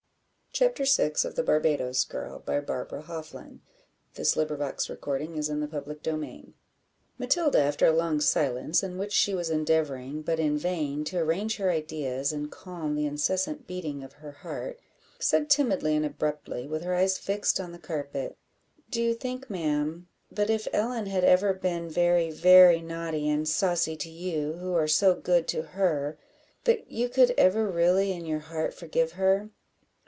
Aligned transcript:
he 0.53 0.55
sat 0.57 0.77
one 0.77 1.33
day 1.33 1.41
alone 1.41 1.61
with 1.63 1.65
Mrs. 1.79 2.11
Harewood, 2.11 2.45
the 2.45 2.61
following 2.67 3.61
conversation 3.61 3.61
took 4.13 4.47
place 4.59 4.85
between 4.85 5.33
them. 5.33 5.71
CHAPTER 5.71 6.17
VI. 6.17 6.53
Matilda, 7.17 7.57
after 7.61 7.85
a 7.87 7.93
long 7.93 8.19
silence, 8.19 8.83
in 8.83 8.97
which 8.97 9.13
she 9.13 9.33
was 9.33 9.49
endeavouring, 9.49 10.21
but 10.21 10.41
in 10.41 10.57
vain, 10.57 11.05
to 11.05 11.17
arrange 11.19 11.55
her 11.55 11.69
ideas 11.71 12.33
and 12.33 12.51
calm 12.51 12.95
the 12.95 13.05
incessant 13.05 13.65
beating 13.65 14.03
of 14.03 14.11
her 14.19 14.33
heart, 14.33 14.77
said, 15.19 15.49
timidly 15.49 15.95
and 15.95 16.05
abruptly, 16.05 16.67
with 16.67 16.83
her 16.83 16.95
eyes 16.95 17.17
fixed 17.17 17.57
on 17.61 17.71
the 17.71 17.79
carpet 17.79 18.37
"Do 18.89 19.01
you 19.01 19.15
think, 19.15 19.49
ma'am, 19.49 20.09
that 20.29 20.49
if 20.49 20.67
Ellen 20.73 21.05
had 21.05 21.23
ever 21.23 21.53
been 21.53 21.89
very, 21.89 22.29
very 22.29 22.81
naughty 22.81 23.29
and 23.29 23.47
saucy 23.47 23.95
to 23.95 24.09
you, 24.09 24.53
who 24.55 24.73
are 24.75 24.87
so 24.87 25.15
good 25.15 25.47
to 25.47 25.61
her, 25.61 26.17
that 26.65 26.91
you 26.91 27.07
could 27.07 27.31
ever 27.37 27.65
really 27.69 28.11
in 28.11 28.25
your 28.25 28.39
heart 28.39 28.73
forgive 28.73 29.13
her?" 29.13 29.49